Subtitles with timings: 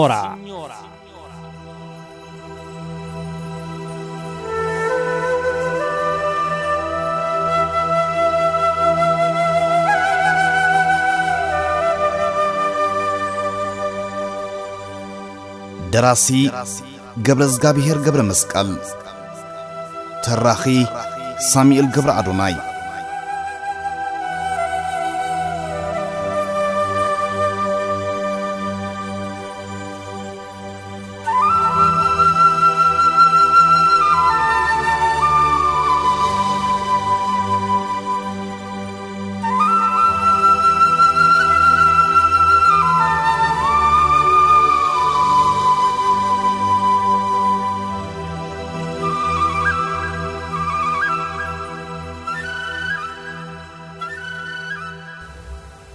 [17.25, 18.71] ገብረዝጋብሔር ገብረ መስቀል
[20.23, 20.63] ተራኺ
[21.51, 22.55] ሳሙኤል ገብረ ኣዶናይ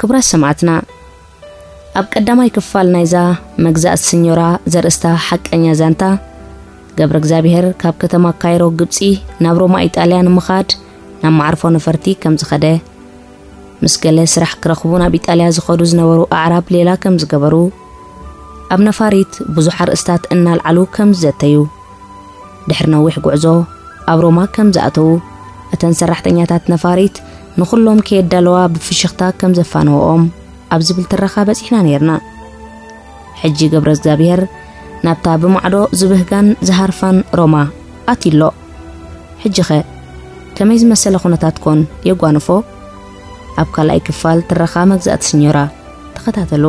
[0.03, 0.71] ክብራት ሰማዓትና
[1.99, 3.15] ኣብ ቀዳማይ ክፋል ናይዛ
[3.65, 4.41] መግዛእ ስኞራ
[4.73, 6.05] ዘርእስታ ሓቀኛ ዛንታ
[6.99, 8.99] ገብሪ እግዚኣብሄር ካብ ከተማ ካይሮ ግብፂ
[9.47, 10.69] ናብ ሮማ ኢጣልያ ንምኻድ
[11.23, 12.67] ናብ ማዕርፎ ነፈርቲ ከም ዝኸደ
[13.83, 17.55] ምስ ገለ ስራሕ ክረኽቡ ናብ ኢጣልያ ዝኸዱ ዝነበሩ ኣዕራብ ሌላ ከም ዝገበሩ
[18.77, 21.57] ኣብ ነፋሪት ብዙሓ ርእስታት እናልዓሉ ከምዝዘተዩ
[22.71, 23.47] ድሕሪ ነዊሕ ጉዕዞ
[24.13, 25.09] ኣብ ሮማ ከም ዝኣተዉ
[25.77, 27.17] እተን ሰራሕተኛታት ነፋሪት
[27.61, 30.23] ንኹሎም ከየ ዳለዋ ብፍሽኽታ ከም ዘፋነዎኦም
[30.75, 32.13] ኣብ ዝብል ትረኻ በፂሕና ነርና
[33.41, 34.41] ሕጂ ገብረ እግዚኣብሔር
[35.07, 37.57] ናብታ ብማዕዶ ዝብህጋን ዝሃርፋን ሮማ
[38.13, 38.41] ኣትሎ
[39.43, 39.81] ሕጂ ኸ
[40.59, 42.49] ከመይ ዝመሰለ ኹነታት ኮን የጓንፎ
[43.63, 45.59] ኣብ ካልኣይ ክፋል ትረኻ መግዛእቲ ስኞራ
[46.15, 46.65] ተኸታተሉ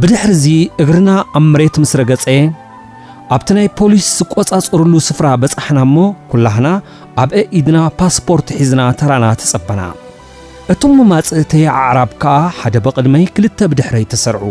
[0.00, 2.38] ብድሕሪዙይ እግርና ኣብ ምሬት ምስ ረገጸየ
[3.34, 5.96] ኣብቲ ናይ ፖሊስ ዝቈጻጽሩሉ ስፍራ በጻሕና እሞ
[6.30, 6.68] ኲላህና
[7.22, 9.80] ኣብ እኢድና ፓስፖርት ሒዝና ተራና ተጸበና
[10.72, 14.46] እቶም መማጽእተይ ኣዕራብ ከዓ ሓደ በቕድመይ ክልተ ብድኅረይ ተሠርዑ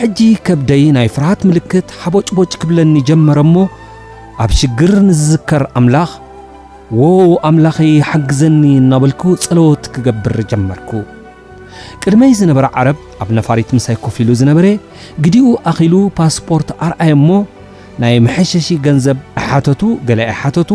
[0.00, 3.56] ሕጂ ከብደይ ናይ ፍርሃት ምልክት ሓቦጭቦጪ ክብለኒ ጀመረ እሞ
[4.44, 6.12] ኣብ ሽግር ንዝዝከር ኣምላኽ
[7.04, 7.08] ዎ
[7.50, 10.90] ኣምላኸይ ሓግዘኒ እናበልኩ ጸለወት ክገብር ጀመርኩ
[12.04, 14.66] ቅድመይ ዝነበረ ዓረብ ኣብ ነፋሪት ምሳይ ኮፍ ኢሉ ዝነበረ
[15.24, 17.28] ግዲኡ ኣኺሉ ፓስፖርት ኣርኣየ እሞ
[18.02, 20.70] ናይ መሐሸሺ ገንዘብ ኣሓተቱ ገላ ሓተቱ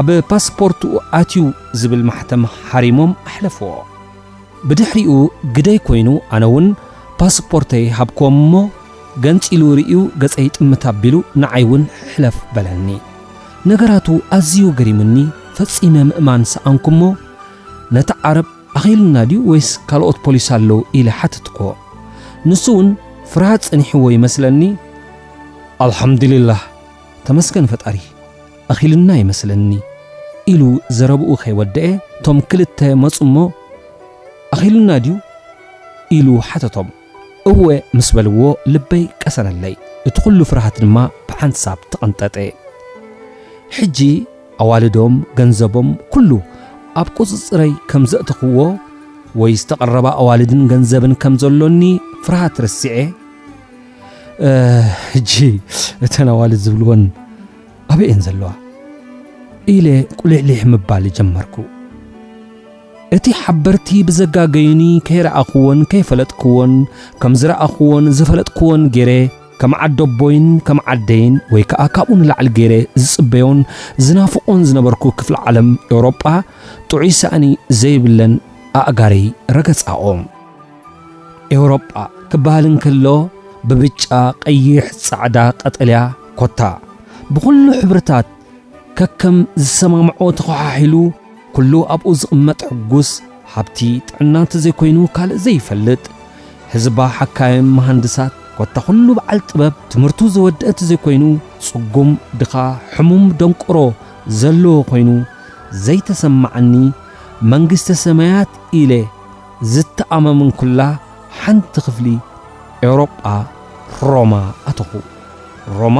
[0.00, 1.44] ኣብ ፓስፖርትኡ ኣትዩ
[1.80, 3.68] ዝብል ማሕተም ሓሪሞም ኣሕለፍዎ
[4.68, 5.12] ብድሕሪኡ
[5.56, 6.66] ግደይ ኮይኑ ኣነ ውን
[7.20, 8.54] ፓስፖርተይ ሃብኮም እሞ
[9.24, 12.88] ገንፂሉ ርእዩ ገጸይ ጥምት ኣቢሉ ንዓይ ውን ሕለፍ በለኒ
[13.70, 14.06] ነገራቱ
[14.36, 15.16] ኣዝዩ ገሪምኒ
[15.58, 17.00] ፈፂመ ምእማን ሰዓንኩሞ
[17.96, 18.46] ነቲ ዓረብ
[18.80, 21.58] ኣኺልና ድዩ ወይስ ካልኦት ፖሊስ ኣለዉ ኢለ ሓተትኮ
[22.50, 22.88] ንሱእውን
[23.32, 24.62] ፍርሃት ፅኒሕዎ ይመስለኒ
[25.84, 26.60] ኣልሓምዱልላህ
[27.26, 27.96] ተመስገን ፈጣሪ
[28.72, 29.70] አኺሉና ይመስለኒ
[30.52, 30.62] ኢሉ
[30.96, 33.38] ዘረብኡ ከይወደአ እቶም ክልተ መፁ ሞ
[34.54, 35.14] ኣኺልና ድዩ
[36.18, 36.88] ኢሉ ሓተቶም
[37.50, 37.64] እወ
[37.96, 38.42] ምስ በልዎ
[38.74, 39.74] ልበይ ቀሰነለይ
[40.10, 40.96] እቲ ኩሉ ፍርሃት ድማ
[41.28, 42.36] ብዓንቲሳብ ተቐንጠጠ
[43.78, 43.98] ሕጂ
[44.62, 46.30] ኣዋልዶም ገንዘቦም ኩሉ
[47.00, 48.58] ኣብ ቁፅፅረይ ከም ዘእትኽዎ
[49.40, 51.82] ወይ ዝተቐረባ ኣዋልድን ገንዘብን ከም ዘሎኒ
[52.24, 52.86] ፍራሃት ርስዐ
[55.14, 55.32] ሕጂ
[56.06, 57.02] እተን ኣዋልድ ዝብልዎን
[57.94, 58.50] ኣብአን ዘለዋ
[59.74, 59.86] ኢለ
[60.20, 61.54] ቁልዕሊሕ ምባል ጀመርኩ
[63.16, 66.72] እቲ ሓበርቲ ብዘጋገይኒ ከይረኣኽዎን ከይፈለጥክዎን
[67.22, 69.10] ከም ዝረአኽዎን ዝፈለጥክዎን ገረ
[69.60, 73.58] ከም ዓደኣቦይን ከም ዓደይን ወይ ከዓ ካብኡ ንላዕሊ ገይረ ዝጽበዮን
[74.04, 76.22] ዝናፍቆን ዝነበርኩ ክፍል ዓለም ኤውሮጳ
[76.90, 77.44] ጥዑይ ሳእኒ
[77.80, 78.32] ዘይብለን
[78.80, 79.24] ኣእጋረይ
[79.56, 80.20] ረገጻኦም
[81.56, 81.92] ኤውሮጳ
[82.32, 83.06] ክበሃል ንከሎ
[83.68, 84.02] ብብጫ
[84.44, 86.00] ቀይሕ ፃዕዳ ቐጥልያ
[86.40, 86.60] ኮታ
[87.34, 88.26] ብዂሉ ሕብርታት
[88.98, 90.94] ከከም ዝሰማምዖ ተኸባሂሉ
[91.56, 93.10] ኩሉ ኣብኡ ዝቕመጥ ሕጉስ
[93.54, 93.78] ሃብቲ
[94.08, 96.02] ጥዕና ተ ዘይኮይኑ ካልእ ዘይፈልጥ
[96.72, 101.24] ህዝባ ሓካይ መሃንድሳት ኰታ ዂሉ በዓል ጥበብ ትምህርቱ ዘወድአንቲ ዘይኮይኑ
[101.68, 102.10] ጽጉም
[102.40, 102.52] ድኻ
[102.96, 103.78] ሕሙም ደንቁሮ
[104.40, 105.08] ዘለዎ ኾይኑ
[105.86, 106.74] ዘይተሰማዐኒ
[107.52, 108.92] መንግሥተ ሰማያት ኢለ
[109.72, 110.80] ዝተኣመምንኩላ
[111.40, 112.06] ሓንቲ ኽፍሊ
[112.88, 113.26] ኤውሮጳ
[114.12, 114.32] ሮማ
[114.70, 114.90] ኣተኹ
[115.80, 115.98] ሮማ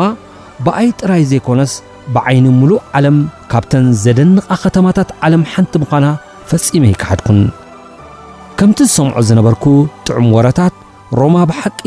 [0.65, 1.73] ብኣይ ጥራይ ዘይኮነስ
[2.15, 3.19] ብዓይኒ ምሉእ ዓለም
[3.53, 6.07] ካብተን ዘደንቓ ኸተማታት ዓለም ሓንቲ ምዃና
[6.51, 7.41] ፈጺመ ይካሓድኩን
[8.59, 9.65] ከምቲ ዝሰምዖ ዝነበርኩ
[10.07, 10.75] ጥዑም ወረታት
[11.21, 11.81] ሮማ ብሓቂ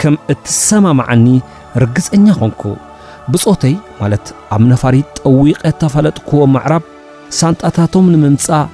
[0.00, 1.26] ከም እትሰማምዓኒ
[1.82, 2.62] ርግጸኛ ኾንኩ
[3.32, 6.84] ብጾተይ ማለት ኣብ ነፋሪት ጠዊቐ ተፋለጥክዎ መዕራብ
[7.38, 8.66] ሳንጣታቶም ንምምጻእ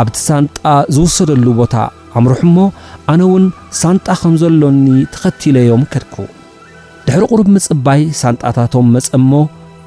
[0.00, 0.56] ኣብቲ ሳንጣ
[0.96, 1.74] ዝውሰደሉ ቦታ
[2.18, 2.58] ኣምርሕ ሞ
[3.12, 3.44] ኣነውን
[3.80, 6.16] ሳንጣ ኸም ዘሎኒ ተኸቲለዮም ከድኩ
[7.06, 9.40] ድኅሪ ቝሩብ ምጽባይ ሳንጣታቶም መጸ ሞ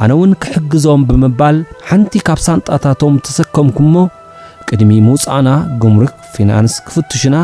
[0.04, 1.57] ኣነውን ክሕግዞም ብምባል
[1.89, 3.95] ሓንቲ ካብ ሳንጣታቶም ትሰከምኩሞ
[4.68, 5.50] ቅድሚ ምውፃእና
[5.84, 7.36] ግሙሩክ ፊናንስ ክፍትሽና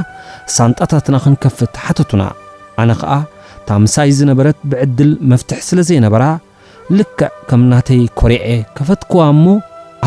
[0.58, 2.22] ሳንጣታትና ኽንከፍት ሓተቱና
[2.82, 3.14] ኣነ ኸዓ
[3.60, 6.24] እታ ምሳይ ዝነበረት ብዕድል መፍትሕ ስለ ዘይነበራ
[6.98, 8.46] ልክዕ ከም ናተይ ኰርዐ
[8.80, 9.46] ኸፈትክዋ እሞ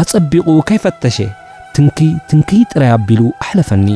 [0.01, 1.19] ኣጸቢቑ ከይፈተሸ
[1.75, 3.87] ትንኪ ትንኪ ጥራይ ኣቢሉ ኣሕለፈኒ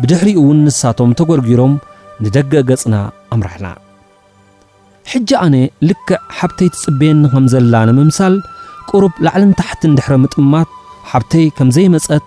[0.00, 1.74] ብድኅሪኡ ውን ንሳቶም ተጐርጊሮም
[2.24, 2.94] ንደገ ገጽና
[3.34, 3.66] ኣምራሕና
[5.12, 5.54] ሕጂ ኣነ
[5.88, 8.36] ልክዕ ሓብተይ ትጽበየኒ ኸም ዘላ ንምምሳል
[8.90, 10.68] ቁሩብ ላዕልን ታሕትን ድሕረ ምጥምማት
[11.10, 12.24] ሓብተይ ከም ዘይመጸት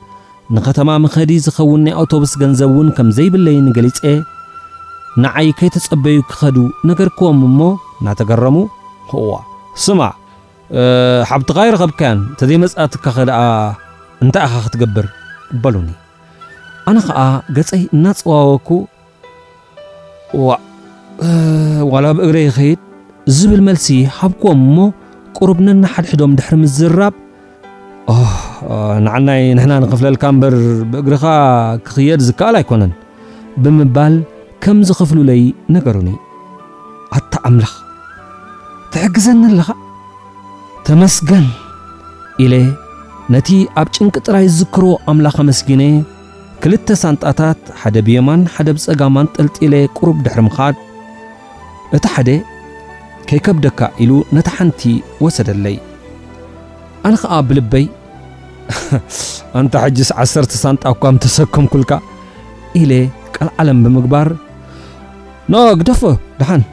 [0.55, 3.99] ንኸተማ መኸዲ ዝኸውን ናይ ኣቶብስ ገንዘብ ውን ከም ዘይብለይኒገሊጸ
[5.23, 6.57] ንዓይ ከይተፀበዩ ክከዱ
[6.89, 7.67] ነገርክዎም ሞ
[7.99, 8.57] እናተገረሙ
[9.09, 9.31] ክእዋ
[9.83, 10.11] ስማዕ
[11.29, 12.09] ሓብትኻ ይረከብከያ
[12.39, 13.05] ተዘይ መእትካ
[14.23, 15.07] እንታይ ኢኻ ክትገብር
[15.63, 15.89] በሉኒ
[16.89, 17.19] ኣነ ከዓ
[17.57, 18.69] ገፀይ እናፀዋወኩ
[22.05, 22.79] ላ ብእግሪ ይኸይድ
[23.37, 23.87] ዝብል መልሲ
[24.19, 24.87] ሃብክዎም ሞ
[25.37, 27.13] ቁርብ ነናሓድሕዶም ድ ምዝራብ
[29.05, 30.55] ንናይ ና ንክፍለልካ በር
[30.93, 31.23] ብእግርኻ
[31.85, 32.83] ክኽየድ ዝኣል ኣይኮነ
[33.65, 34.09] ብ
[34.63, 35.41] ከም ዝኸፍሉ ለይ
[35.75, 36.09] ነገሩኒ
[37.17, 37.73] ኣታ ኣምላኽ
[38.93, 39.69] ትሕግዘኒ ኣለኻ
[40.87, 41.45] ተመስገን
[42.43, 42.53] ኢለ
[43.33, 43.49] ነቲ
[43.81, 45.83] ኣብ ጭንቂ ጥራይ ዝዝክሮ ኣምላኽ ኣመስጊነ
[46.63, 50.75] ክልተ ሳንጣታት ሓደ ብየማን ሓደ ብፀጋማን ጠልጢለ ቁሩብ ድሕር ምኻድ
[51.97, 52.29] እቲ ሓደ
[53.29, 54.81] ከይከብደካ ኢሉ ነቲ ሓንቲ
[55.25, 55.77] ወሰደለይ
[57.09, 57.85] ኣል ከዓ ብልበይ
[59.59, 61.91] እንታ ሕጅስ ዓሠርተ ሳንጣ እኳም ተሰከም ኩልካ
[62.81, 62.91] ኢለ
[63.35, 64.27] ቀል ዓለም ብምግባር
[65.53, 66.01] ና ግደፎ
[66.39, 66.63] ድሓን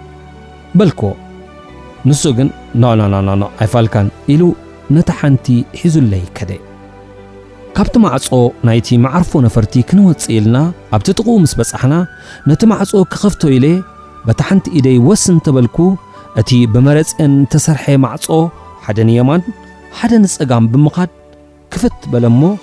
[0.79, 1.11] በልኮዎ
[2.09, 2.49] ንሱ ግን
[2.82, 4.43] ናናናናና ኣይፋልካን ኢሉ
[4.94, 5.47] ነቲ ሓንቲ
[5.81, 6.50] ሒዙለይ ከደ
[7.76, 8.26] ካብቲ ማዕጾ
[8.69, 10.56] ናይቲ ማዕርፎ ነፈርቲ ክንወፅ ኢልና
[10.99, 11.94] ኣብቲ ጥቕቡ ምስ በጻሕና
[12.50, 13.67] ነቲ ማዕጾ ክኸፍቶ ኢለ
[14.26, 15.79] በታ ሓንቲ ኢደይ ወስን ተበልኩ
[16.43, 18.27] እቲ ብመረፂን ተሰርሐ ማዕጾ
[18.87, 19.43] ሓደ ንየማን
[19.99, 21.12] ሓደ ንፀጋም ብምኻድ
[21.75, 22.56] ክፍት በለ ሞ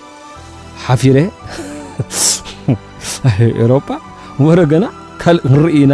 [0.86, 1.18] ሓፊሬ
[3.64, 3.90] ኤሮጳ
[4.48, 4.84] ወረገና
[5.22, 5.94] ካልእ ክንርኢና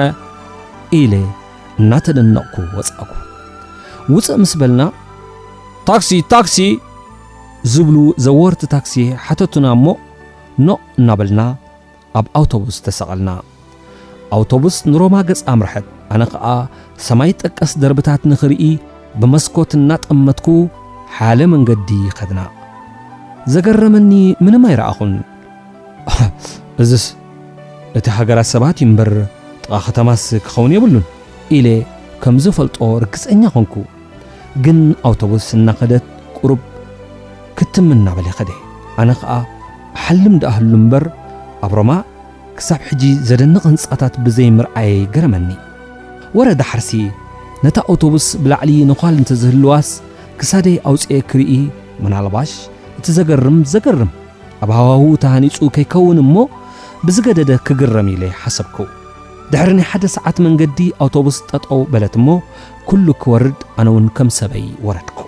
[0.98, 1.14] ኢለ
[1.82, 3.12] እናተንነቕኩ ወፃእኩ
[4.16, 4.82] ውፅእ ምስ በልና
[5.90, 6.58] ታክሲ ታክሲ
[7.74, 7.96] ዝብሉ
[8.26, 8.94] ዘወርቲ ታክሲ
[9.26, 9.86] ሓተቱና እሞ
[10.68, 11.42] ኖቕ እናበልና
[12.20, 13.32] ኣብ ኣውቶቡስ ተሰቐልና
[14.38, 16.46] ኣውቶቡስ ንሮማ ገጻ ምርሐት ኣነ ኸዓ
[17.08, 18.64] ሰማይ ጠቀስ ደርብታት ንኽርኢ
[19.22, 20.48] ብመስኮት እናጥመትኩ
[21.18, 22.42] ሓለ መንገዲ ይኸድና
[23.56, 24.12] ዘገረመኒ
[24.46, 25.20] ምንማ ይ ረአኹንእ
[27.98, 29.10] እቲ ሃገራት ሰባት እዩ እምበር
[29.66, 31.06] ጥቓ ኸተማስ ክኸውን የብሉን
[31.58, 31.68] ኢለ
[32.24, 33.76] ከም ዝፈልጦ ርግጸኛ ኾንኩ
[34.66, 36.06] ግን ኣውቶብስ እናኸደት
[36.38, 36.60] ቁሩብ
[37.60, 38.50] ክትም እናበለ ኸደ
[39.04, 39.36] ኣነ ኸዓ
[40.04, 41.06] ሓልም ዳኣህሉ እምበር
[41.68, 41.92] ኣብ ሮማ
[42.60, 45.50] ክሳብ ሕጂ ዘደንቕ ህንጻታት ብዘይምርአይ ገረመኒ
[46.40, 46.92] ወረዳ ሓርሲ
[47.66, 49.90] ነታ ኣውቶብስ ብላዕሊ ንኳል እንተ ዘህልዋስ
[50.40, 51.52] ክሳደይ ኣውፂ ክርኢ
[52.04, 52.54] ምናልባሽ
[53.00, 54.12] እቲ ዘገርም ዘገርም
[54.66, 56.36] ኣብ ሃዋው ተሃኒጹ ከይኸውን እሞ
[57.06, 58.78] ብዝገደደ ክግረም ኢለ ሓሰብኩ
[59.52, 62.28] ድሕሪ ናይ ሓደ ሰዓት መንገዲ ኣውቶብስ ጠጠው በለት እሞ
[62.88, 65.20] ኲሉ ክወርድ ኣነ ውን ከም ሰበይ ወረድኩ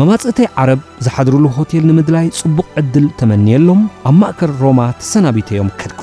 [0.00, 6.02] መማጽእተይ ዓረብ ዝሓድርሉ ሆቴል ንምድላይ ጽቡቕ ዕድል ተመንየኣሎም ኣብ ማእከር ሮማ ተሰናቢተዮም ከድኩ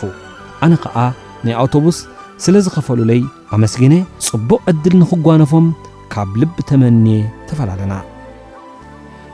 [0.66, 0.98] ኣነ ኸዓ
[1.46, 2.00] ናይ ኣውቶቡስ
[2.46, 3.22] ስለ ዝኸፈሉለይ
[3.58, 3.94] ኣመስግነ
[4.28, 5.68] ጽቡቕ ዕድል ንኽጓነፎም
[6.14, 7.18] ካብ ልቢ ተመንየ
[7.50, 7.94] ተፈላለና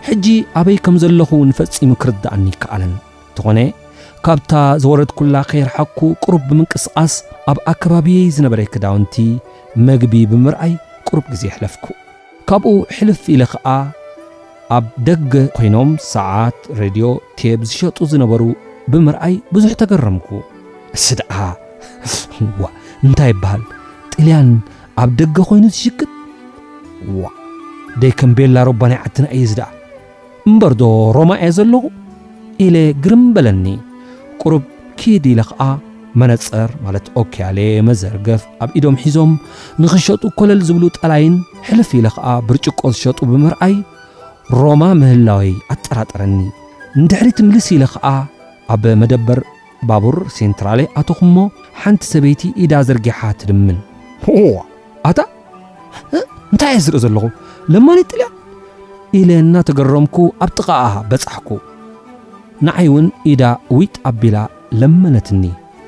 [0.07, 0.25] ሕጂ
[0.59, 2.93] ኣበይ ከም ዘለኹ ንፈጺሙ ክርዳእኒ ይከኣለን
[3.29, 3.59] እንተኾነ
[4.29, 7.13] ካብታ ዘወረድ ኩላ ከይርሓኩ ቁሩብ ብምንቅስቓስ
[7.51, 9.15] ኣብ ኣከባብይ ዝነበረ ክዳውንቲ
[9.87, 10.73] መግቢ ብምርኣይ
[11.07, 11.85] ቁሩብ ግዜ ሕለፍኩ
[12.49, 13.65] ካብኡ ሕልፍ ኢለ ከዓ
[14.77, 17.05] ኣብ ደገ ኮይኖም ሰዓት ሬድዮ
[17.39, 18.41] ቴብ ዝሸጡ ዝነበሩ
[18.91, 20.29] ብምርኣይ ብዙሕ ተገረምኩ
[21.05, 21.47] ስድኣዋ
[23.09, 23.63] እንታይ ይበሃል
[24.13, 24.49] ጥልያን
[25.03, 26.11] ኣብ ደገ ኮይኑ ዝሽቅጥ
[27.19, 27.35] ዋ
[28.01, 29.69] ደይ ከም ቤላ ሮቦናይ ዓትና እዩ ዝ ደአ
[30.47, 30.81] እምበርዶ
[31.19, 31.83] ሮማ እአ ዘለዉ
[32.67, 33.67] ኢለ ግርም በለኒ
[34.43, 34.63] ቁርብ
[34.99, 35.61] ክድ ኢለ ከዓ
[36.19, 39.31] መነፀር ማለት ኦኪያሌ መዘርገፍ ኣብ ኢዶም ሒዞም
[39.81, 41.35] ንክሸጡ ኮለል ዝብሉ ጠላይን
[41.67, 43.75] ሕልፍ ኢለ ከዓ ብርጭቆ ዝሸጡ ብምርኣይ
[44.61, 46.35] ሮማ ምህላዊይ ኣጠራጠረኒ
[47.01, 48.05] ንድሕሪ ትምልስ ኢለ ከዓ
[48.75, 49.39] ኣብ መደበር
[49.89, 51.45] ባቡር ሴንትራሌ ኣቶኩ ሞ
[51.81, 53.77] ሓንቲ ሰበይቲ ኢዳ ዘርጊሓ ትልምን
[54.35, 54.63] ዋ
[55.09, 55.19] ኣታ
[56.53, 57.23] እንታይ እ ዝርኢ ዘለኹ
[57.73, 58.27] ለማኒት ጥልያ
[59.17, 60.15] ኢለእናተገረምኩ
[60.45, 61.49] ኣብቲ ኸዓ በፃሕኩ
[62.67, 63.41] ንዓይ እውን ኢዳ
[63.75, 64.37] ዊጥ ኣቢላ
[64.79, 65.43] ለመነትኒ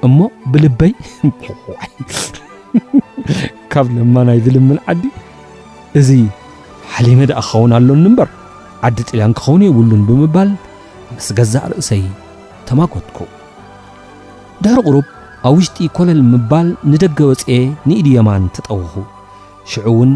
[0.07, 0.17] እሞ
[0.51, 0.91] ብልበይ
[1.23, 1.31] ይ
[3.71, 5.03] ካብ ለማናይ ዝልምን ዓዲ
[5.99, 6.09] እዚ
[6.93, 8.29] ሓሊመ ድእ ክኸውን ኣሎኒ እምበር
[8.87, 10.49] ዓዲ ጥልያን ክኸውን የብሉን ብምባል
[11.15, 12.03] ምስ ገዛእ ርእሰይ
[12.69, 13.17] ተማጎድኩ
[14.63, 15.05] ድሕሪ ቑሩብ
[15.47, 17.53] ኣብ ውሽጢ ኮለል ምባል ንደገ ወፅአ
[17.87, 18.93] ንኢድ የማን ተጠውኹ
[19.71, 20.11] ሽዑ ውን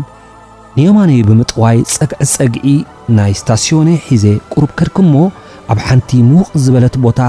[0.77, 2.65] ንየማነይ ብምጥዋይ ፀግዐ ፀግዒ
[3.17, 5.27] ናይ ስታስዮነይ ሒዜ ቅሩብ ከድክ ሞ
[5.74, 7.22] ኣብ ሓንቲ ምቕ ዝበለት ቦታ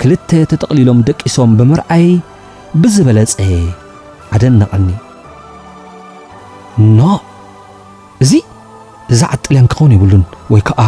[0.00, 2.06] ክልተ ተጠቕሊሎም ደቂሶም ብምርኣይ
[2.82, 3.32] ብዝበለጸ
[4.34, 4.88] ዓደን ነቐኒ
[6.98, 7.08] ኖ
[8.24, 8.32] እዙ
[9.14, 10.80] እዛ ዓዲ ጥልያን ክኸውን የብሉን ወይ ከዓ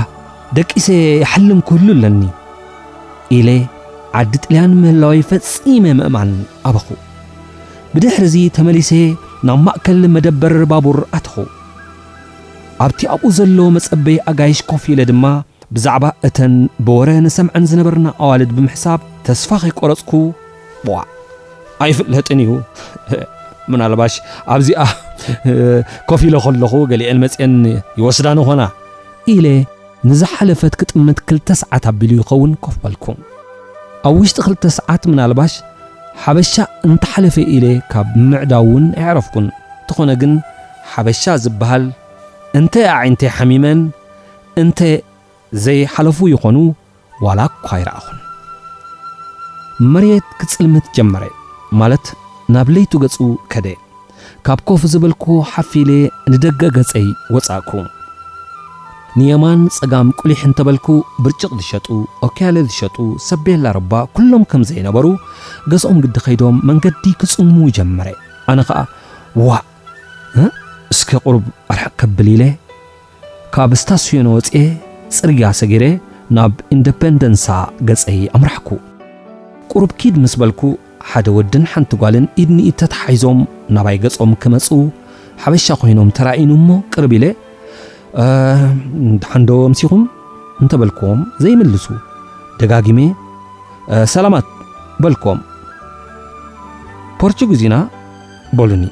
[0.58, 0.86] ደቂሰ
[1.22, 2.22] የሓልም ክህሉ ኣለኒ
[3.36, 3.48] ኢለ
[4.20, 6.30] ዓዲ ጥልያን ምህላዊ ፈጺመ ምእማን
[6.70, 6.86] ኣበኹ
[7.94, 8.90] ብድኅሪዙ ተመሊሰ
[9.48, 11.34] ናብ ማእከል መደበር ባቡር ኣትኹ
[12.84, 15.24] ኣብቲ ኣብኡ ዘሎዎ መጸበይ ኣጋይሽ ኮፍ ኢለ ድማ
[15.74, 16.54] ብዛዕባ እተን
[16.86, 20.10] ብወረ ንሰምዐን ዝነበርና ኣዋልድ ብምሕሳብ ተስፋ ኸይቆረፅኩ
[20.94, 21.02] ዋዕ
[21.84, 22.50] ኣይፍለጥን እዩ
[23.72, 24.14] ምናልባሽ
[24.54, 24.82] ኣብዚኣ
[26.10, 27.52] ኮፍ ኢሎ ከለኹ ገሊአን መፅአን
[27.98, 28.62] ይወስዳንኾና
[29.34, 29.46] ኢለ
[30.08, 33.18] ንዝሓለፈት ክጥምት ክልተ ሰዓት ኣቢሉ ይኸውን ኮፍበልኩም
[34.10, 35.52] ኣብ ውሽጢ 2ልተ ሰዓት ምናልባሽ
[36.24, 36.54] ሓበሻ
[36.88, 39.46] እንተሓለፈ ኢለ ካብ ምዕዳው እውን የዕረፍኩን
[39.84, 40.32] እንተኾነ ግን
[40.92, 41.84] ሓበሻ ዝበሃል
[42.60, 43.78] እንተይ ኣዓይንተይ ሓሚመን
[44.64, 44.92] እንተይ
[45.64, 46.56] ዘይሓለፉ ይኾኑ
[47.24, 48.18] ዋላኳ ይረአኹን
[49.92, 51.24] መሬት ክፅልምት ጀመረ
[51.80, 52.06] ማለት
[52.54, 53.16] ናብ ለይቱ ገጹ
[53.52, 53.66] ከደ
[54.46, 55.90] ካብ ኮፍ ዝበልኩዎ ሓፊኢለ
[56.32, 57.70] ንደገ ገጸይ ወጻእኩ
[59.18, 60.86] ንየማን ፀጋም ቁሊሕ እንተበልኩ
[61.24, 61.86] ብርጭቕ ዝሸጡ
[62.26, 62.96] ኦኪያሌ ዝሸጡ
[63.28, 65.06] ሰቤኣረባ ኩሎም ከም ዘይነበሩ
[65.72, 68.08] ገዝኦም ግዲ ከይዶም መንገዲ ክጽልሙ ጀመረ
[68.52, 68.78] ኣነ ከዓ
[69.48, 69.58] ዋ
[70.94, 71.44] እስኪ ቑርብ
[71.74, 72.44] ዕርሐ ከብል ኢለ
[73.56, 74.48] ካብ ስታስዮን ወፅ
[75.20, 75.84] ፅርግያ ሰጊረ
[76.36, 77.44] ናብ ኢንደፐንደንሳ
[77.88, 78.68] ገፀይ ኣምራሕኩ
[79.72, 80.62] ቁሩብ ኪድ ምስ በልኩ
[81.10, 83.40] ሓደ ወድን ሓንቲ ጓልን ኢድኒኢተተሓሒዞም
[83.76, 84.68] ናባይ ገጾም ክመፁ
[85.42, 87.24] ሓበሻ ኮይኖም ተራእኑ ሞ ቅርቢ ኢለ
[89.32, 90.02] ሓንዶ ምሲኹም
[90.64, 91.86] እንተበልክዎም ዘይመልሱ
[92.60, 92.98] ደጋጊሜ
[94.16, 94.46] ሰላማት
[95.04, 95.40] በልኮዎም
[97.22, 97.74] ፖርቱጊዝኢና
[98.58, 98.84] በሉኒ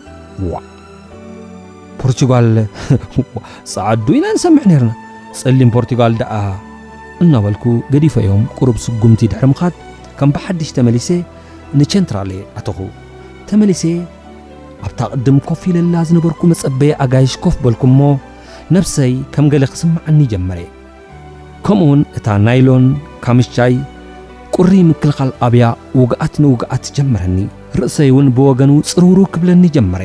[2.02, 2.46] ፖርቱጋል
[3.72, 4.86] ፃዓዱ ኢና ንሰምሕ ነና
[5.38, 6.34] ፅሊም ፖርቱጋል ደኣ
[7.24, 9.74] እናበልኩ ገዲፈዮም ቅሩብ ስጉምቲ ድኅርምኻት
[10.18, 11.08] ከም ብሓድሽ ተመሊሰ
[11.78, 12.78] ንቸንትራሌ ኣተኹ
[13.50, 13.82] ተመሊሰ
[14.86, 18.00] ኣብታ ቅድም ኮፍ ኢለላ ዝነበርኩ መጸበየ ኣጋይሽ ኮፍ በልኩ እሞ
[18.76, 20.60] ነፍሰይ ከም ገለ ክስምዐኒ ጀመረ
[21.66, 22.84] ከምኡውን እታ ናይሎን
[23.26, 23.74] ካምቻይ
[24.56, 25.64] ቁሪ ምክልኻል ኣብያ
[26.00, 27.38] ውግኣት ንውግኣት ጀመረኒ
[27.80, 30.02] ርእሰይ ውን ብወገኑ ፅሩብሩ ክብለኒ ጀመረ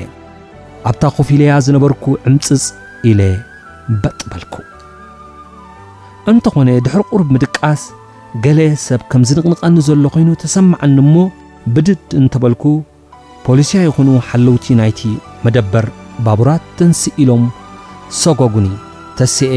[0.92, 2.66] ኣብታ ኮፊ ለያ ዝነበርኩ ዕምፅጽ
[3.12, 3.22] ኢለ
[4.04, 4.54] በጥበልኩ
[6.32, 7.82] እንተኾነ ድኅሪ ቑሩብ ምድቃስ
[8.44, 11.16] ገለ ሰብ ከም ዝንቕንቐኒ ዘሎ ኾይኑ ተሰምዐኒሞ
[11.74, 12.64] ብድድ እንተበልኩ
[13.46, 15.00] ፖሊስያ ይኹኑ ሓለውቲ ናይቲ
[15.46, 15.86] መደበር
[16.26, 17.44] ባቡራት ተንስ ኢሎም
[18.22, 18.68] ሶጐጉኒ
[19.18, 19.52] ተስአ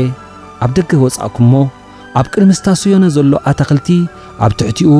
[0.65, 1.61] ኣብ ደገ ወጻእኩ ሞ
[2.21, 3.89] ኣብ ቅድምስታ ስዮነ ዘሎ ኣታክልቲ
[4.47, 4.91] ኣብ ትሕቲኡ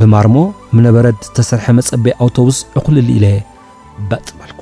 [0.00, 0.36] ብማርሞ
[0.78, 3.26] ምነበረት ዝተሰርሐ መጸቤ ኣውቶቡስ ዕዂልል ኢለ
[4.10, 4.60] በጥ በልኩ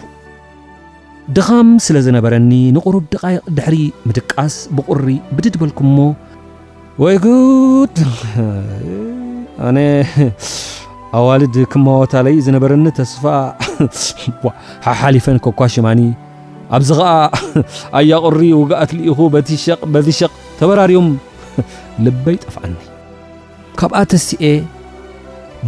[1.38, 3.04] ድኻም ስለ ዝነበረኒ ንቑሩብ
[3.56, 3.78] ድሕሪ
[4.10, 5.96] ምድቃስ ብቑሪ ብድድ በልኩሞ
[7.00, 7.96] ወይጉድ
[9.66, 9.78] ኣነ
[11.18, 13.22] ኣዋልድ ክመወታለይ ዝነበረኒ ተስፋ
[14.86, 16.00] ሓሓሊፈን ኮኳ ሽማኒ
[16.76, 17.08] ኣብዚ ኸዓ
[17.98, 21.08] ኣያቑሪ ውጋእትልኢኹ በቲሸቕ በቲሸቕ ተበራርዮም
[22.04, 22.74] ልበይ ጠፍዐኒ
[23.82, 24.44] ካብኣ ተሲኤ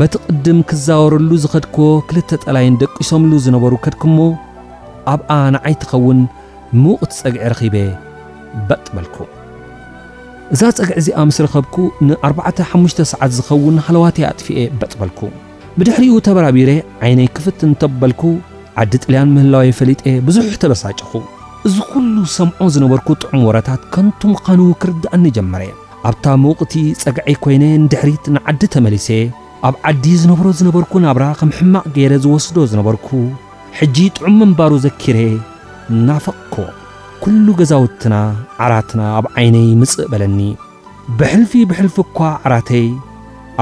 [0.01, 1.77] በቲ ቕድም ክዛወሩሉ ዝኸድኮ
[2.11, 4.19] ክልተ ጠላይን ደቂሶምሉ ዝነበሩ ከድኩሞ
[5.15, 6.21] ኣብኣ ንዓይ ትኸውን
[6.83, 7.75] ምቕቲ ጸግዕ ረኺቤ
[8.69, 9.17] በጥበልኩ
[10.55, 11.75] እዛ ጸግዕ እዚኣ ምስ ረኸብኩ
[12.07, 15.21] ን 45ሽተ ሰዓት ዝኸውን ሃለዋት ኣጥፍኤ በጥበልኩ
[15.79, 16.71] ብድሕሪኡ ተበራቢረ
[17.07, 18.23] ዓይነይ ክፍት እንተበልኩ
[18.83, 21.11] ዓዲ ጥልያን ምህላወ ፈሊጠ ብዙሕ ተበሳጭኹ
[21.69, 25.63] እዙ ዂሉ ሰምዖ ዝነበርኩ ጥዑም ወራታት ከንቱም ኻንዉ ክርዳአኒ ጀመረ
[26.11, 29.09] ኣብታ ምውቕቲ ጸግዐ ኮይነ ንድሕሪት ንዓዲ ተመሊሰ
[29.69, 33.09] ኣብ ዓዲ ዝነብሮ ዝነበርኩ ናብራ ከም ሕማቕ ገይረ ዝወስዶ ዝነበርኩ
[33.81, 35.19] ሕጂ ጥዑም ምንባሩ ዘኪረ
[35.93, 36.57] እናፈቕኮ
[37.25, 38.15] ኲሉ ገዛውትና
[38.65, 40.41] ዓራትና ኣብ ዓይነይ ምጽእ በለኒ
[41.19, 42.87] ብሕልፊ ብሕልፊ እኳ ዓራተይ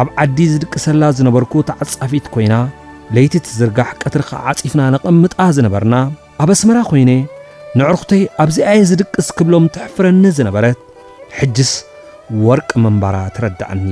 [0.00, 2.54] ኣብ ዓዲ ዝድቅሰላ ዝነበርኩ ተዓጻፊት ኮይና
[3.16, 5.94] ለይቲ ትዝርጋሕ ቀትርኻ ዓጺፍና ነቐምጣ ዝነበርና
[6.44, 7.10] ኣብ ኣስመራ ኾይነ
[7.80, 10.80] ንዕርኽተይ ኣብዝኣየ ዝድቅስ ክብሎም ትሕፍረኒ ዝነበረት
[11.40, 11.70] ሕጅስ
[12.46, 13.84] ወርቂ መንባራ ትረድዐኒ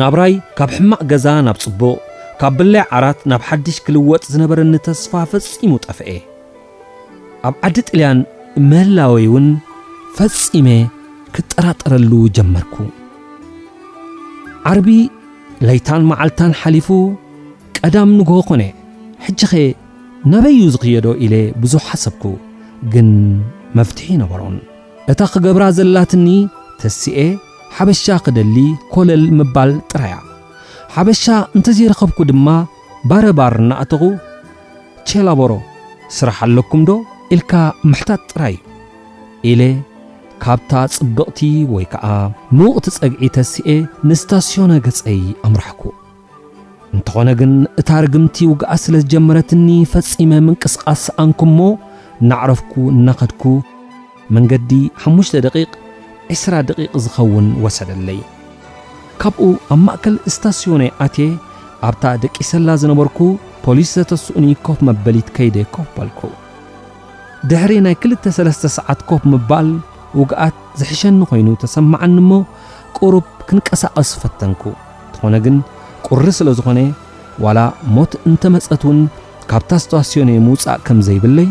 [0.00, 1.98] ናብራይ ካብ ሕማቕ ገዛ ናብ ጽቡእ
[2.40, 6.08] ካብ ብለይ ዓራት ናብ ሓድሽ ክልወጥ ዝነበረኒ ተስፋ ፈጺሙ ጠፍአ
[7.46, 8.18] ኣብ ዓዲ ጥልያን
[8.70, 9.44] መህላወይ ውን
[10.16, 10.68] ፈጺሜ
[11.34, 12.74] ክጠራጠረሉ ጀመርኩ
[14.70, 14.88] ዓርቢ
[15.66, 16.88] ለይታን መዓልትታን ሓሊፉ
[17.76, 18.62] ቀዳም ንግሆ ኾነ
[19.24, 19.52] ሕጂኸ
[20.30, 22.24] ናበዩ ዝኽየዶ ኢለ ብዙሕ ሓሰብኩ
[22.94, 23.08] ግን
[23.78, 24.56] መፍትሒ ይነበሮም
[25.12, 26.26] እታ ኽገብራ ዘላትኒ
[26.82, 27.18] ተሥአ
[27.78, 28.56] ሓበሻ ክደሊ
[28.94, 30.14] ኮለል ምባል ጥራያ
[30.94, 31.24] ሓበሻ
[31.58, 32.48] እንተዘይረኸብኩ ድማ
[33.10, 34.02] ባረባር እናእተኹ
[35.10, 35.52] ቼላቦሮ
[36.16, 36.90] ስራሕ ኣለኩምዶ
[37.34, 37.52] ኢልካ
[37.90, 38.54] ምሕታት ጥራይ
[39.50, 39.62] ኢለ
[40.42, 41.38] ካብታ ጽብቕቲ
[41.74, 42.06] ወይ ከዓ
[42.58, 43.68] ምውቕቲ ጸግዒ ተስኤ
[44.08, 45.82] ንእስታስዮነ ገጸይ ኣምራሕኩ
[46.96, 47.52] እንተኾነ ግን
[47.82, 51.58] እታ ርግምቲ ውግኣ ስለ ዝጀመረትኒ ፈጺመ ምንቅስቓስ ኣንኩ እሞ
[52.30, 53.44] ናዕረፍኩ እናኸድኩ
[54.36, 54.70] መንገዲ
[55.02, 55.72] ሓሙሽተ ደቂቕ
[56.38, 58.20] 20ራ ደቂቕ ዝኸውን ወሰደለይ
[59.22, 61.30] ካብኡ ኣብ ማእከል እስታስዮነ ኣቴየ
[61.90, 63.18] ኣብታ ደቂሰላ ዝነበርኩ
[63.66, 66.20] ፖሊስ ዘተስኡኒ ኮፍ መበሊት ከይደይ ከፍበልኩ
[67.50, 69.66] ድኅሪ ናይ ክልተ ሠለስተ ሰዓት ኮፍ ምባል
[70.18, 72.32] ውግኣት ዝሕሸኒ ኾይኑ ተሰምዓኒ ሞ
[72.96, 74.62] ቁሩብ ክንቀሳቐስ ፈተንኩ
[75.10, 75.56] እትኾነ ግን
[76.06, 76.78] ቊሪ ስለ ዝኾነ
[77.44, 77.58] ዋላ
[77.96, 78.98] ሞት እንተ መጸትውን
[79.50, 81.48] ካብታ ስታዋስዮነ ምውጻእ ከም ዘይብለይ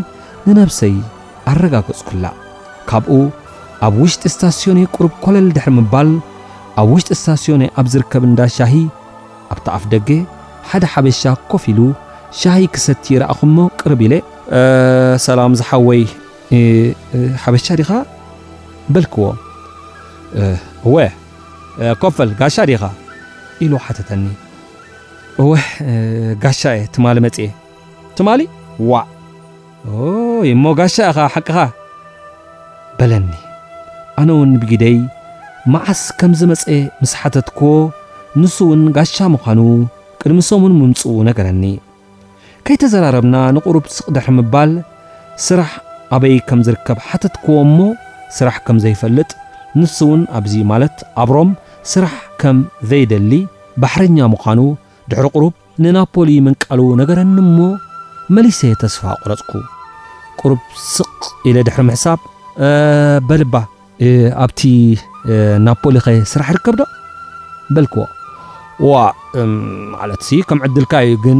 [0.47, 0.95] ንነፍሰይ
[1.51, 2.25] ኣረጋገጽኩላ
[2.91, 3.15] ካብኡ
[3.87, 6.09] ኣብ ውሽጢ እስታስዮኔ ቅሩብ ኰለል ድኅሪ ምባል
[6.81, 8.73] ኣብ ውሽጢ እስታስዮን ኣብ ዝርከብ እንዳ ሻሂ
[9.55, 10.09] ኣብታኣፍ ደጌ
[10.69, 11.21] ሓደ ሓበሻ
[11.51, 11.79] ኮፍ ኢሉ
[12.41, 14.15] ሻሂ ክሰቲ ረአኹሞ ቅርብ ኢለ
[15.27, 16.01] ሰላም ዝሓወይ
[17.43, 17.91] ሓበሻ ዲኻ
[18.93, 19.23] በልክዎ
[20.87, 20.95] እወ
[21.93, 22.81] ኣኮፈል ጋሻ ዲኻ
[23.65, 24.23] ኢሉ ሓተተኒ
[25.43, 25.49] እወ
[26.43, 27.37] ጋሻ እየ ትማሊ መፅ
[28.19, 28.41] ትማሊ
[28.89, 29.03] ዋዕ
[30.53, 31.57] እሞ ጋሻ ኢኻ ሓቂኻ
[32.99, 33.29] በለኒ
[34.21, 34.97] ኣነ እውኒ ብግደይ
[35.73, 36.65] መዓስ ከምዝመፀ
[37.01, 37.71] ምስ ሓተትክዎ
[38.41, 39.59] ንሱእውን ጋሻ ምዃኑ
[40.21, 41.63] ቅድሚሶሙን ምምፅ ነገረኒ
[42.67, 44.71] ከይ ተዘራረብና ንቁሩብ ስቅ ድሕሪ ምባል
[45.47, 45.71] ስራሕ
[46.15, 47.79] ኣበይ ከም ዝርከብ ሓተትክዎ ሞ
[48.37, 49.31] ስራሕ ከም ዘይፈልጥ
[49.79, 51.49] ንሱ እውን ኣብዚ ማለት ኣብሮም
[51.91, 52.57] ስራሕ ከም
[52.91, 53.31] ዘይደሊ
[53.83, 54.61] ባሕረኛ ምኳኑ
[55.13, 55.53] ድሕሪ ቁሩብ
[55.87, 57.69] ንናፖሊ ምንቃል ነገረኒ ሞ
[58.37, 59.51] መሊሰ ተስፋ ቁረፅኩ
[60.41, 60.61] ቁሩብ
[60.95, 62.19] ስቕ ኢለ ድሕሪ ምሕሳብ
[63.29, 63.55] በልባ
[64.45, 64.61] ኣብቲ
[65.69, 66.91] ናፖሊ ኸይ ስራሕ ይርከብ ዶ
[67.75, 68.01] በልክዎ
[68.91, 69.07] ዋ
[70.19, 71.39] ት ከም ዕድልካ እዩ ግ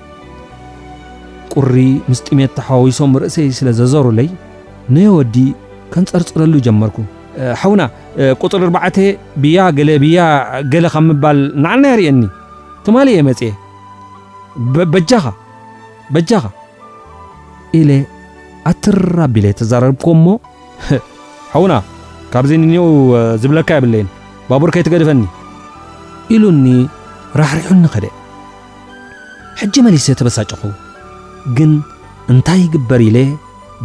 [1.71, 1.77] ሪ
[2.09, 4.29] ምስ ጢሜት ተሓዋዊሶም ርእሰይ ስለ ዘዘሩለይ
[4.95, 5.35] ነየ ወዲ
[5.93, 6.97] ከንፀርፅረሉ ጀመርኩ
[7.71, 7.81] ዉና
[8.41, 8.63] ፅር
[8.95, 9.01] ተ
[9.41, 9.67] ብያያ
[10.73, 12.21] ገለ ምባል ንዓናያርእኒ
[12.85, 13.41] ተማ የ መፅ
[16.15, 16.45] ጃጃኻ
[17.79, 17.89] እለ
[18.69, 20.25] ኣትራ ቢለ ተዛረብኮሞ
[21.63, 21.73] ዉና
[22.33, 22.83] ካብዚ ኒ
[23.43, 23.95] ዝብለካ የብለ
[24.61, 25.23] ቡር ከይትገድፈኒ
[26.35, 26.67] ኢሉኒ
[27.41, 28.03] ራሕሪሑኒ ኸደ
[29.87, 30.61] መሊስ ተበሳጨኹ
[31.57, 31.71] ግን
[32.31, 33.17] እንታይ ይግበር ኢለ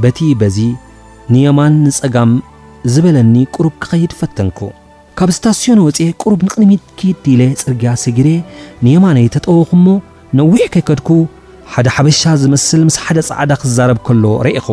[0.02, 0.58] በቲ በዚ
[1.34, 2.32] ንየማን ንጸጋም
[2.94, 4.58] ዝበለኒ ቅሩብ ክኸይድ ፈተንኩ
[5.18, 8.28] ካብ ስታስዮን ወፂ ቅሩብ ንቕንሚት ክዲ ኢለ ጽርግያስ ጊደ
[8.86, 9.94] ንየማነይ ተጠወኹ ሞ
[10.38, 11.08] ነዊሕ ከይከድኩ
[11.74, 14.66] ሓደ ሓበሻ ዝምስል ምስ ሓደ ጻዕዳ ክዛረብ ከሎ ረእኹ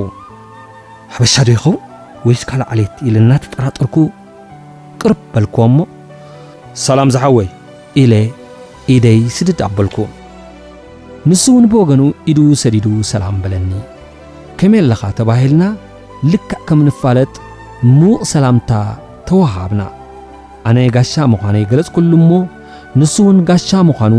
[1.14, 1.76] ሓበሻ ዶይኸዉ
[2.28, 3.96] ወይስካልእዓለየት ኢልናተጠራጠርኩ
[5.02, 5.80] ቅሩብ በልክዎ እሞ
[6.88, 7.50] ሰላም ዝሓወይ
[8.04, 8.14] ኢለ
[8.96, 9.98] ኢደይ ስድድ ኣበልኩ
[11.32, 13.70] ንስ ውን ብወገኑ ኢዱ ሰዲዱ ሰላም በለኒ
[14.60, 15.64] ከመይየኣለኻ ተባሂልና
[16.32, 17.32] ልክዕ ከም ንፋለጥ
[18.00, 18.72] ምቕ ሰላምታ
[19.28, 19.82] ተወሃብና
[20.70, 22.32] ኣነ ጋሻ ምዃነይ ገለጽ ኩሉ ሞ
[23.02, 24.14] ንሱውን ጋሻ ምዃኑ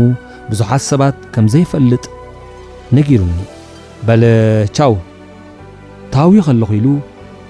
[0.49, 2.05] ብዙሓት ሰባት ከም ዘይፈልጥ
[2.97, 3.37] ነጊሩኒ
[4.07, 4.23] በለ
[4.79, 4.95] ቻው
[6.15, 6.87] ታዊኸ ለኹ ኢሉ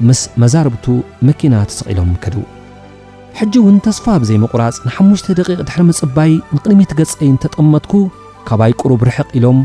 [0.09, 0.85] ምስ መዛርብቱ
[1.29, 2.35] መኪና ተስቒሎም ከዱ
[3.39, 7.93] ሕጂ ውን ተስፋ ብዘይምቑራጽ ንሓሙሽተ ደቂቕ ድሕሪ ምፅባይ ንቅድሚት ገጸይ እንተጠመጥኩ
[8.47, 9.59] ካባይ ቁሩብ ርሕቕ ኢሎም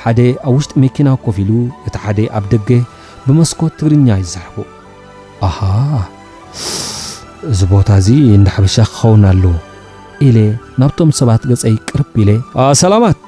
[0.00, 1.50] ሓደ ኣብ ውሽጢ መኪና ኮፍ ኢሉ
[1.88, 2.68] እቲ ሓደ ኣብ ደገ
[3.26, 4.56] ብመስኮት ትግርኛ ይዛሕቡ
[5.46, 5.58] ኣሃ
[7.52, 9.44] እዚ ቦታ እዚ እንዳሓበሻ ክኸውን ኣሎ
[10.26, 10.38] ኢለ
[10.80, 12.30] ናብቶም ሰባት ገፀይ ቅር ኢለ
[12.82, 13.18] ሰላማት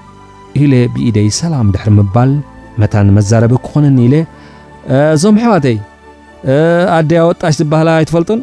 [0.62, 2.30] ኢለ ብኢደይ ሰላም ድሕር ምባል
[2.82, 4.20] መታን መዛረቢ ክኾነኒ ኢ
[5.14, 5.76] እዞም ሕዋተይ
[6.96, 8.40] ኣደይ ኣወጣሽ ዝበሃላ ይትፈልጡን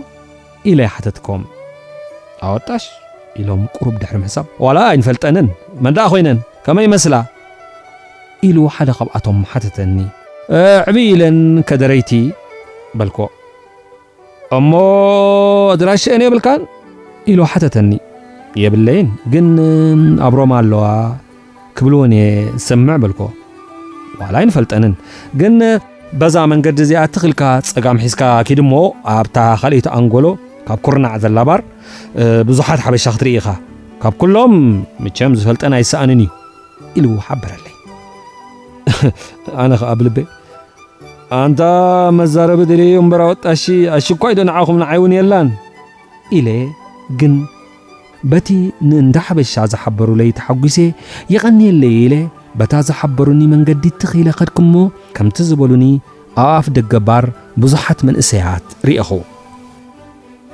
[0.72, 1.44] ኢለ ሓተትከም
[2.50, 2.86] ኣወጣሽ
[3.42, 5.48] ኢሎም ቁሩብ ድሕሪ ሕሳብ ዋላ ይንፈልጠንን
[5.86, 7.16] መዳእ ኮይነን ከመይ መስላ
[8.48, 9.98] ኢሉ ሓደ ከብኣቶም ሓተተኒ
[10.88, 11.36] ዕብኢለን
[11.70, 12.12] ከደረይቲ
[13.00, 13.18] በልኮ
[14.58, 14.72] እሞ
[15.82, 16.48] ድራሸአን የብልካ
[17.32, 17.92] ኢሉ ሓተተኒ
[18.64, 19.48] የብለይን ግን
[20.28, 20.86] ኣብ ሮማ ኣለዋ
[21.80, 22.24] ክብል ዎንየ
[22.64, 23.22] ዝሰምዕ በልኮ
[24.22, 24.94] ባይ ንፈልጠንን
[25.42, 25.56] ግን
[26.24, 27.44] በዛ መንገዲ እዚኣ ት ክልካ
[27.76, 28.74] ፀጋም ሒዝካ ኪ ድሞ
[29.18, 30.26] ኣብታ ካልእቲ ኣንጎሎ
[30.70, 31.62] ካብ ኩርናዕ ዘላባር
[32.50, 33.48] ብዙሓት ሓበሻ ክትርኢኻ
[34.06, 34.54] ካብ ኩሎም
[35.04, 36.28] ምቸም ዝፈልጠን ኣይሰኣንእዩ
[37.00, 37.76] ኢሉሓበረለይ
[39.64, 40.18] ኣነ ከዓ ብልቤ
[41.42, 41.62] ኣንታ
[42.20, 43.64] መዛረቢ ተልዮንበራ ወጣሺ
[43.98, 45.48] ኣሽኳይዶ ንዓኹም ንዓይእውን የላን
[46.38, 46.50] ኢለ
[47.20, 47.34] ግን
[48.32, 48.48] በቲ
[48.90, 50.78] ንእንዳ ሓበሻ ዝሓበሩ ለይ ተሓጒሴ
[51.34, 52.16] የቐንየለየ ኢለ
[52.60, 54.76] በታ ዝሓበሩኒ መንገዲ እትኽኢለ ኸድኩሞ
[55.18, 55.86] ከምቲ ዝበሉኒ
[56.44, 57.26] ኣብኣፍ ደገባር
[57.64, 59.10] ብዙሓት መንእሰያት ርኢኹ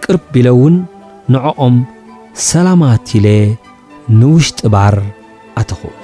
[0.03, 0.75] ቅርብ ቢለ እውን
[1.35, 1.77] ንዕኦም
[2.49, 3.29] ሰላማት ኢለ
[4.21, 4.97] ንውሽጢ ባር
[5.61, 6.00] ኣትኹ